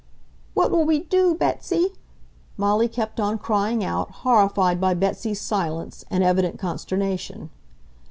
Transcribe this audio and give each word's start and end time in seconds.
"What 0.55 0.71
will 0.71 0.83
we 0.83 1.01
do, 1.01 1.35
Betsy?" 1.35 1.93
Molly 2.57 2.87
kept 2.87 3.19
on 3.19 3.37
crying 3.37 3.83
out, 3.83 4.09
horrified 4.25 4.81
by 4.81 4.95
Betsy's 4.95 5.39
silence 5.39 6.05
and 6.09 6.23
evident 6.23 6.57
consternation. 6.57 7.51